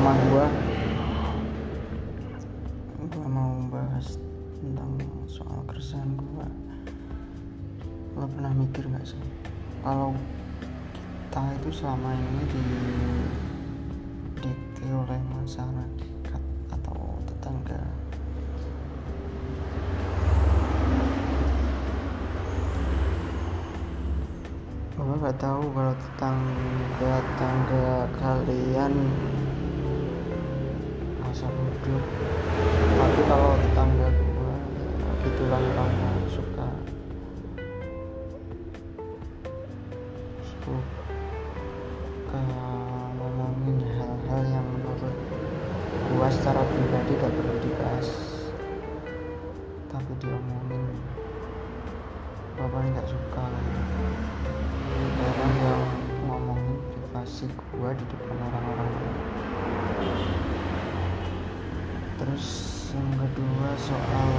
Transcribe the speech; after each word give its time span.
gua 0.00 0.48
gua 3.12 3.28
mau 3.28 3.52
bahas 3.68 4.16
tentang 4.56 4.96
soal 5.28 5.60
keresahan 5.68 6.16
gua. 6.16 6.48
Lo 8.16 8.24
pernah 8.24 8.56
mikir 8.56 8.88
gak 8.88 9.04
sih 9.04 9.20
kalau 9.84 10.16
kita 10.96 11.44
itu 11.60 11.68
selama 11.76 12.16
ini 12.16 12.42
di 12.48 12.64
dikte 14.40 14.88
oleh 14.88 15.20
masyarakat 15.28 16.42
atau 16.72 17.20
tetangga? 17.28 17.84
Bapak 24.96 25.16
gak 25.20 25.36
tahu 25.36 25.68
kalau 25.76 25.94
tetangga-tetangga 26.00 28.08
kalian 28.16 28.94
bodoh 31.50 32.02
tapi 33.02 33.20
kalau 33.26 33.58
tetangga 33.58 34.08
gua 34.14 34.54
ya 35.02 35.12
gitulah 35.26 35.58
orang 35.58 36.22
suka. 36.30 36.68
Suka 40.46 42.40
ngomongin 43.18 43.82
hal-hal 43.82 44.40
yang 44.46 44.66
menurut 44.70 45.16
gua 46.14 46.28
secara 46.30 46.62
pribadi 46.62 47.12
gak 47.18 47.32
perlu 47.34 47.54
dibahas. 47.58 48.08
Tapi 49.90 50.12
diomongin 50.22 50.82
bapak 52.54 52.80
ini 52.86 52.94
gak 52.94 53.08
suka. 53.10 53.44
Orang 55.22 55.54
yang 55.58 55.82
ngomongin 56.30 56.78
privasi 56.94 57.50
gua 57.74 57.90
di 57.92 58.04
depan 58.06 58.36
orang-orang 58.38 58.90
terus 62.32 62.88
yang 62.96 63.12
kedua 63.20 63.68
soal 63.76 64.32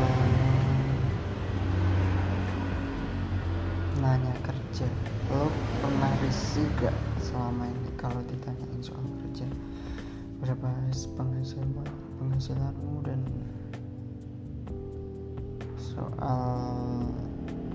nanya 4.02 4.34
kerja. 4.42 4.90
Lo 5.30 5.46
pernah 5.78 6.10
risih 6.26 6.66
gak 6.82 6.98
selama 7.22 7.70
ini 7.70 7.94
kalau 7.94 8.18
ditanyain 8.26 8.82
soal 8.82 9.06
kerja? 9.22 9.46
Berapa 10.42 10.74
penghasilan 11.14 11.86
penghasilanmu 12.18 13.06
dan 13.06 13.22
soal 15.78 17.06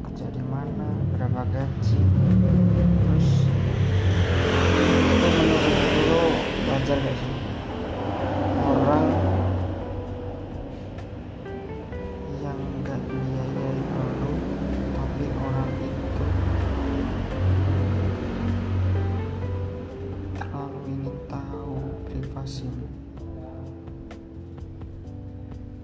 kerja 0.02 0.26
di 0.34 0.42
mana? 0.50 0.98
Berapa 1.14 1.46
gaji? 1.46 2.02
Terus 3.06 3.57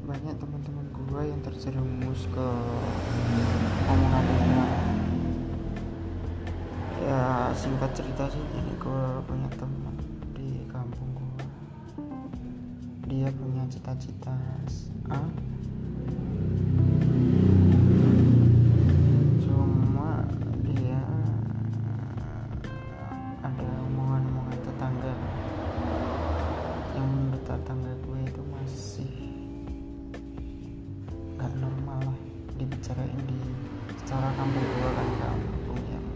banyak 0.05 0.37
teman-teman 0.37 0.85
gua 0.93 1.25
yang 1.25 1.41
terjerumus 1.41 2.29
ke 2.29 2.49
omongan-omongan. 3.89 4.73
Ya 7.01 7.49
singkat 7.57 7.89
cerita 7.97 8.29
sih 8.29 8.45
ini 8.53 8.77
gua 8.77 9.25
punya 9.25 9.49
teman 9.57 9.97
di 10.37 10.69
kampung 10.69 11.09
gua. 11.17 11.45
Dia 13.09 13.33
punya 13.33 13.65
cita-cita 13.73 14.37
A. 15.09 15.25
Cuma 19.41 20.29
dia 20.69 21.01
ada 23.41 23.69
omongan-omongan 23.89 24.59
tetangga. 24.69 25.15
Yang 26.93 27.07
menurut 27.09 27.45
tetangga 27.49 27.93
gue 28.05 28.21
itu 28.23 28.43
masih 28.53 29.24
dibicarain 32.55 33.19
di 33.27 33.39
secara 33.99 34.31
kampung 34.39 34.63
gue 34.63 34.91
kan 34.95 35.09
kampung 35.19 35.83
yang 35.91 36.07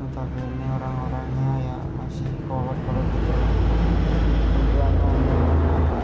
notabene 0.00 0.66
orang-orangnya 0.72 1.50
ya 1.60 1.76
masih 2.00 2.32
kolot-kolot 2.48 3.06
gitu 3.12 3.32
dia 4.72 4.88
ngomong 4.88 5.20
sama 5.28 6.00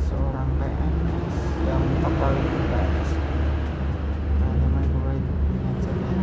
seorang 0.00 0.48
PNS 0.56 1.36
yang 1.68 1.82
empat 2.00 2.14
kali 2.16 2.40
PNS 2.40 3.10
teman 4.40 4.84
gue 4.96 5.12
itu 5.12 5.34
ngajarin 5.60 6.18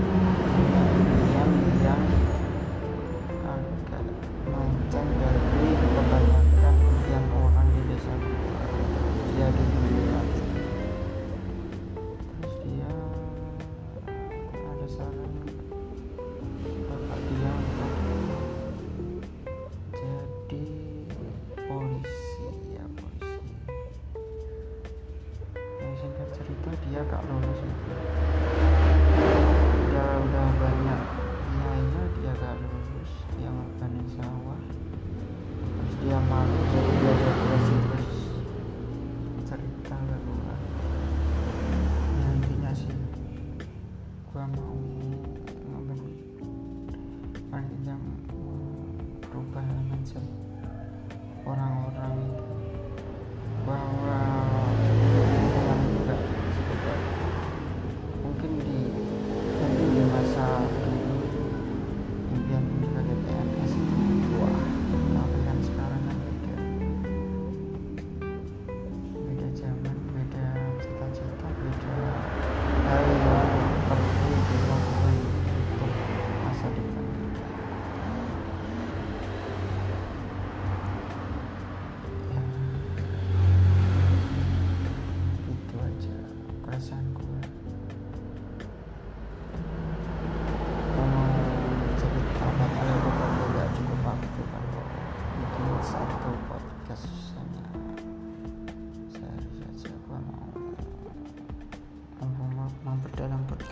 yang 1.29 1.51
yang 1.85 2.03
agak 3.45 4.05
mancing 4.49 5.24
dia 26.95 27.03
gak 27.11 27.28
lulus 27.28 27.59
itu 27.59 27.95
dia 29.91 30.06
udah 30.16 30.47
banyak 30.63 31.01
nilainya 31.51 32.03
dia 32.23 32.31
gak 32.39 32.56
lulus 32.56 33.11
dia 33.35 33.51
ngapain 33.51 34.07
sawah 34.16 34.61
terus 35.59 35.95
dia 36.00 36.16
malu 36.31 36.55
jadi 36.72 36.91
dia 36.95 37.13
depresi 37.19 37.75
terus 37.84 38.11
cerita 39.44 39.97
ke 40.07 40.17
gua. 40.23 40.55
Ya 42.16 42.28
intinya 42.31 42.72
sih 42.72 42.95
gua 44.31 44.47
mau 44.55 44.79
ngomong 45.75 46.00
paling 47.51 47.81
yang 47.84 48.00
merubah 49.19 49.67
mindset 49.91 50.23
orang-orang 51.44 51.74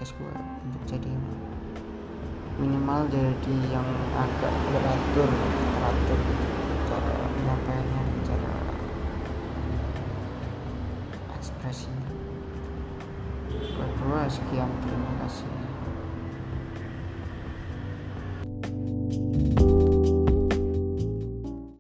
podcast 0.04 0.20
gue 0.20 0.36
untuk 0.68 0.84
jadi 0.84 1.12
minimal 2.60 3.08
jadi 3.08 3.56
yang 3.72 3.88
agak 4.20 4.52
beratur 4.76 5.32
teratur 5.32 6.20
gitu. 6.28 6.48
Cara 6.92 7.16
penyampaiannya 7.32 8.02
cara 8.28 8.54
ekspresinya. 11.40 12.12
Kedua 13.80 14.28
sekian. 14.28 14.68
Terima 14.84 15.12
kasih 15.24 15.63